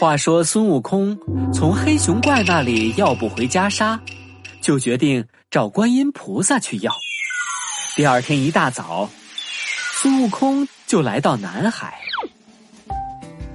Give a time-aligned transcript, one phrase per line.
[0.00, 1.14] 话说孙悟空
[1.52, 3.98] 从黑熊怪那里要不回袈裟，
[4.62, 6.90] 就决定找观音菩萨去要。
[7.94, 9.06] 第二天一大早，
[10.00, 12.00] 孙悟空就来到南海。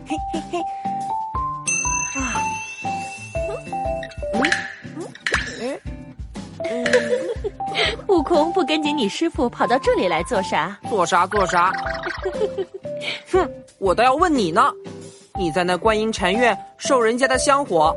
[0.05, 0.59] 嘿嘿嘿，
[2.21, 2.37] 啊，
[4.35, 4.45] 嗯
[5.61, 5.79] 嗯
[6.69, 6.85] 嗯，
[8.05, 10.77] 悟空不跟紧你师傅跑到这里来做啥？
[10.87, 11.73] 做啥做啥？
[13.33, 13.49] 哼，
[13.79, 14.71] 我倒要问你呢。
[15.37, 17.95] 你在那观音禅院受人家的香火，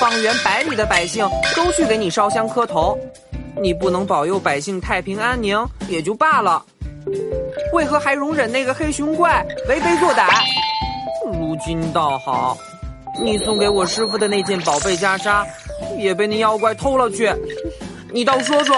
[0.00, 2.98] 方圆百里的百姓都去给你烧香磕头，
[3.56, 6.64] 你不能保佑百姓太平安宁也就罢了，
[7.72, 10.28] 为何还容忍那个黑熊怪为非作歹？
[11.32, 12.56] 如今倒好，
[13.22, 15.46] 你送给我师傅的那件宝贝袈裟
[15.96, 17.32] 也被那妖怪偷了去，
[18.12, 18.76] 你倒说说，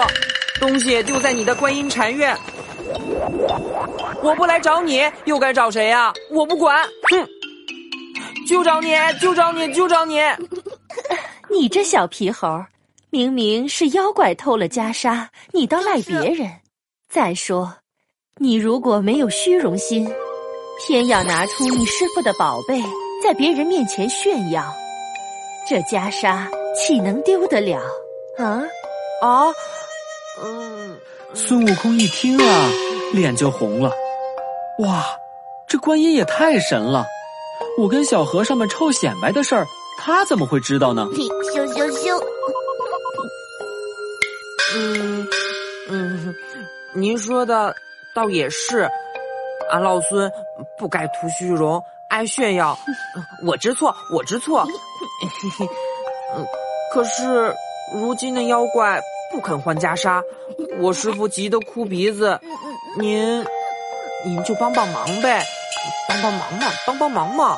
[0.59, 2.37] 东西就在你的观音禅院，
[4.21, 6.13] 我不来找你又该找谁呀？
[6.29, 7.27] 我不管，哼！
[8.47, 10.19] 就找你，就找你，就找你！
[11.49, 12.63] 你这小皮猴，
[13.09, 16.49] 明明是妖怪偷了袈裟，你倒赖别人。
[17.09, 17.75] 再说，
[18.39, 20.07] 你如果没有虚荣心，
[20.85, 22.81] 偏要拿出你师傅的宝贝
[23.23, 24.63] 在别人面前炫耀，
[25.67, 27.79] 这袈裟岂能丢得了？
[28.37, 28.61] 啊
[29.21, 29.47] 啊！
[30.43, 30.99] 嗯，
[31.33, 32.69] 孙悟空一听啊，
[33.13, 33.89] 脸就红了。
[34.79, 35.05] 哇，
[35.67, 37.05] 这观音也太神了！
[37.77, 39.65] 我跟小和尚们臭显摆的事儿，
[39.99, 41.07] 他怎么会知道呢？
[41.53, 42.19] 羞羞羞！
[44.77, 45.27] 嗯
[45.89, 46.35] 嗯，
[46.93, 47.73] 您说的
[48.13, 48.89] 倒也是，
[49.69, 50.31] 俺老孙
[50.77, 52.77] 不该图虚荣，爱炫耀。
[53.45, 54.65] 我知错，我知错。
[56.93, 57.53] 可是
[57.93, 60.21] 如今的妖怪不肯换袈裟，
[60.79, 62.39] 我师傅急得哭鼻子。
[62.97, 63.45] 您，
[64.25, 65.43] 您就帮帮忙呗。
[66.07, 67.57] 帮帮忙嘛，帮帮忙嘛！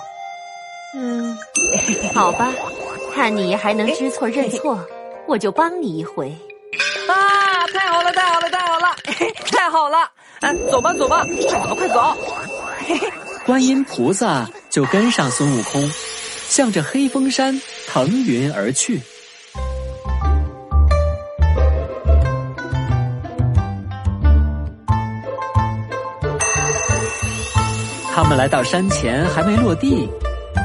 [0.95, 1.37] 嗯，
[2.15, 2.51] 好吧，
[3.13, 4.79] 看你还能知错认错，
[5.27, 6.29] 我就帮你一回。
[7.07, 8.95] 啊，太好了，太好了，太好了，
[9.51, 9.97] 太好了！
[10.41, 12.17] 啊，走吧，走吧，快走，快走！
[13.45, 15.89] 观音菩萨就跟上孙悟空，
[16.47, 19.01] 向着黑风山腾云而去。
[28.17, 30.09] 他们来到山前，还没落地，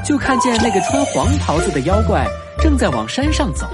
[0.03, 2.27] 就看见那个穿黄袍子的妖怪
[2.59, 3.67] 正在往山上走，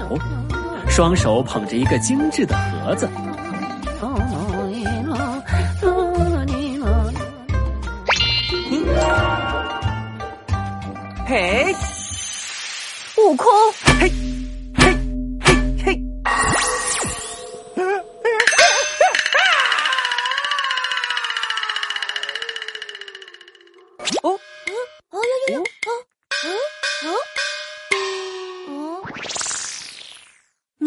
[0.89, 3.09] 双手捧着一个精致的盒子。
[11.25, 11.73] 嘿，
[13.15, 13.47] 悟空，
[13.97, 14.28] 嘿。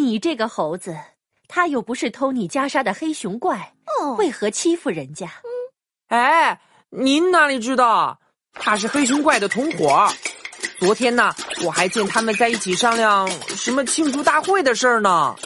[0.03, 0.97] 你这个猴子，
[1.47, 3.73] 他又不是偷你袈裟的黑熊怪，
[4.19, 5.31] 为何欺负人家？
[6.09, 8.19] 哎，您哪里知道？
[8.53, 10.13] 他是黑熊怪的同伙。
[10.81, 11.33] 昨天呢，
[11.65, 15.37] 我还见他们在一起商量什么庆祝大会的事儿呢。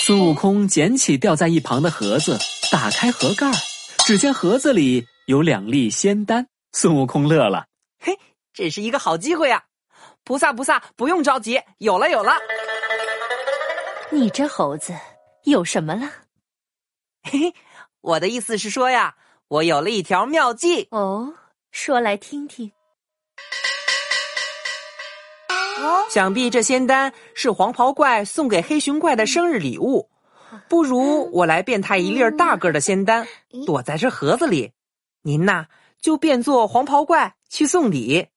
[0.00, 2.38] 孙悟空捡起掉在一旁的盒子，
[2.70, 3.50] 打开盒盖
[4.04, 6.46] 只见盒子里有两粒仙丹。
[6.72, 7.73] 孙悟空乐了，嘿。
[8.54, 9.64] 这是一个好机会呀！
[10.22, 12.34] 菩萨，菩萨，不用着急，有了，有了。
[14.10, 14.94] 你这猴子
[15.42, 16.08] 有什么了？
[17.24, 17.54] 嘿嘿，
[18.00, 19.16] 我的意思是说呀，
[19.48, 20.86] 我有了一条妙计。
[20.92, 21.34] 哦，
[21.72, 22.70] 说来听听。
[25.82, 30.08] 哦，想必这仙丹是黄袍怪送给黑熊怪的生日礼物。
[30.68, 33.26] 不如我来变他一粒大个的仙丹，
[33.66, 34.70] 躲在这盒子里。
[35.22, 35.66] 您呐，
[36.00, 38.28] 就变作黄袍怪去送礼。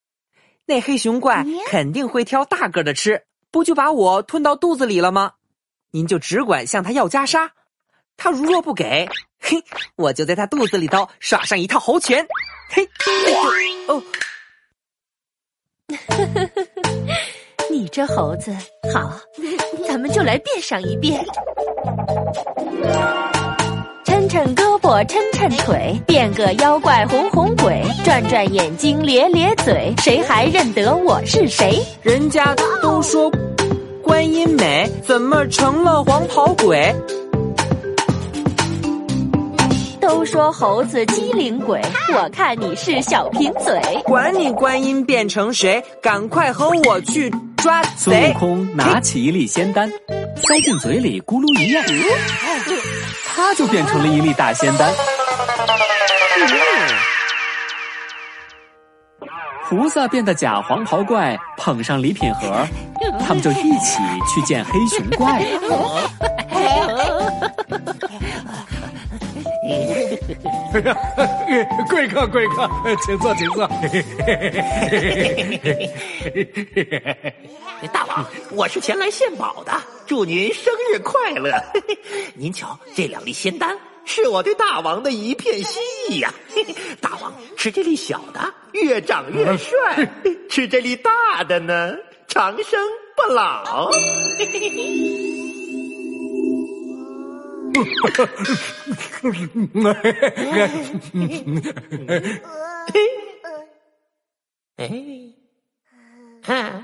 [0.68, 5.32] 那黑熊怪肯定会挑大个的吃，不就把我吞到肚子里了吗？
[5.92, 7.50] 您就只管向他要袈裟，
[8.18, 9.08] 他如若不给，
[9.40, 9.64] 嘿，
[9.96, 12.28] 我就在他肚子里头耍上一套猴拳，
[12.70, 12.86] 嘿，
[13.88, 14.04] 哦，
[17.72, 18.54] 你这猴子
[18.94, 19.18] 好，
[19.88, 21.26] 咱们就来变上一变。
[24.28, 31.82] 陈抻抻胳膊，抻抻腿，变个妖怪哄哄鬼，转转眼睛，咧咧嘴，谁还认得我是谁？
[32.02, 33.32] 人家都说
[34.04, 36.94] 观音美，怎么成了黄袍鬼？
[40.02, 41.82] 都说猴子机灵鬼，
[42.14, 43.80] 我看你是小贫嘴。
[44.04, 48.34] 管你观音变成谁，赶快和我去抓孙悟贼！
[48.34, 49.90] 空拿起一粒仙丹，
[50.36, 51.84] 塞进嘴里，咕噜一咽，
[53.38, 54.92] 他就变成了一粒大仙丹。
[59.70, 62.66] 菩萨变的假黄袍怪捧上礼品盒，
[63.20, 64.00] 他们就一起
[64.34, 66.10] 去见黑熊怪了。
[71.90, 72.70] 贵客，贵客，
[73.06, 73.68] 请坐，请坐。
[77.92, 79.74] 大王，我是前来献宝的，
[80.08, 81.52] 祝您生日快乐。
[81.74, 86.34] 嘿 嘿您瞧，这两粒仙丹是我对大王的一片心意呀、
[87.02, 89.78] 大王吃这粒小的，越长越帅；
[90.50, 91.94] 吃这粒大的呢，
[92.28, 92.80] 长生
[93.18, 93.92] 不老。
[106.44, 106.84] 哎，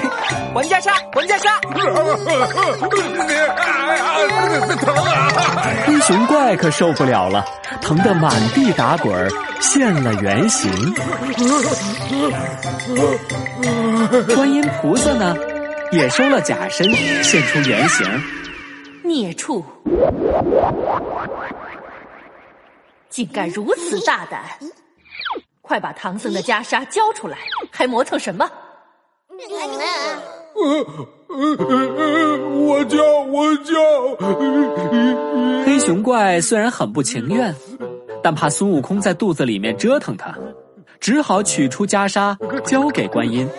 [0.53, 1.59] 玩家杀，玩家杀！
[5.85, 7.45] 黑熊怪可受不了了，
[7.81, 9.29] 疼得满地打滚，
[9.61, 10.69] 现了原形。
[14.35, 15.35] 观音菩萨呢，
[15.91, 16.91] 也收了假身，
[17.23, 18.05] 现出原形。
[19.03, 19.65] 孽畜，
[23.09, 24.41] 竟敢如此大胆！
[25.61, 27.37] 快把唐僧的袈裟交出来，
[27.71, 28.49] 还磨蹭什么？
[32.67, 33.73] 我叫，我叫。
[35.65, 37.55] 黑熊怪虽然很不情愿，
[38.21, 40.37] 但怕孙悟空在肚子里面折腾他，
[40.99, 43.49] 只好取出袈裟交给观音。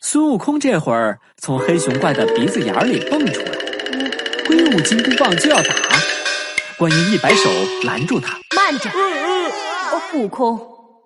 [0.00, 3.57] 孙悟空这会儿从黑熊怪的鼻子眼儿里蹦出来，
[4.58, 5.72] 挥舞金箍棒就要打，
[6.76, 7.48] 观音一摆手
[7.84, 8.36] 拦住他。
[8.56, 8.90] 慢着，
[10.14, 10.58] 悟空，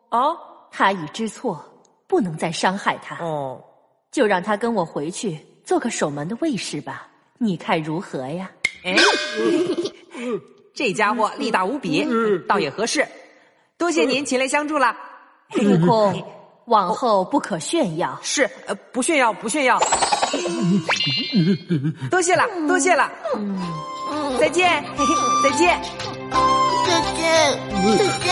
[0.09, 0.35] 啊，
[0.71, 1.63] 他已知错，
[2.07, 3.63] 不能再伤害他，哦，
[4.11, 7.07] 就让他跟我回去做个守门的卫士吧。
[7.37, 8.51] 你看如何呀？
[8.85, 8.97] 哎，
[10.75, 12.07] 这家伙力大无比，
[12.49, 13.07] 倒也合适。
[13.77, 14.97] 多谢您前来相助了。
[15.61, 16.25] 悟空，
[16.69, 18.19] 往后不可炫耀。
[18.23, 19.79] 是，呃，不炫耀，不炫耀。
[22.11, 23.11] 多谢了，多谢了。
[24.39, 25.81] 再见，嘿嘿，再见。
[26.87, 27.21] 再见，
[27.99, 28.27] 再见。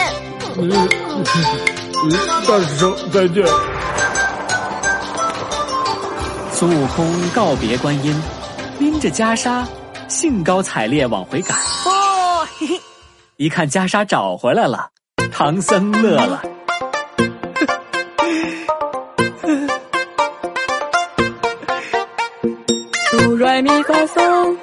[2.47, 3.47] 大师兄，再见。
[6.53, 8.15] 孙悟空告别观音，
[8.79, 9.65] 拎着袈裟，
[10.09, 11.57] 兴高采烈往回赶。
[11.87, 12.81] 哦，嘿嘿，
[13.37, 14.91] 一看袈裟找回来了，
[15.33, 16.43] 唐僧乐了。
[23.63, 24.57] 咪发嗦，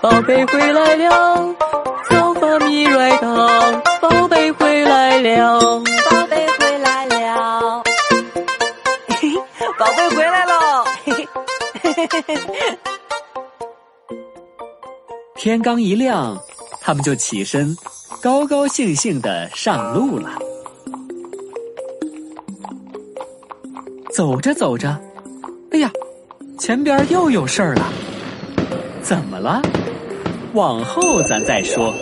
[0.00, 1.54] 宝贝回来了。
[2.10, 5.60] 嗦发咪来哆，宝贝回来了。
[5.60, 7.82] 宝贝回来了，
[9.78, 10.84] 宝贝回来喽。
[11.04, 12.78] 嘿嘿，
[15.34, 16.38] 天刚一亮，
[16.80, 17.76] 他们就起身，
[18.20, 20.30] 高高兴兴的上路了。
[24.12, 24.88] 走着走着，
[25.70, 25.90] 哎呀，
[26.58, 27.90] 前边又有事儿了。
[29.12, 29.60] 怎么了？
[30.54, 31.92] 往后咱再说。